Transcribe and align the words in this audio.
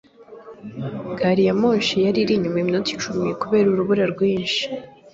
Gari 1.17 1.43
ya 1.47 1.53
moshi 1.61 1.97
yari 2.05 2.19
inyuma 2.37 2.55
yiminota 2.57 2.89
icumi 2.95 3.27
kubera 3.41 3.67
urubura 3.69 4.03
rwinshi. 4.13 4.63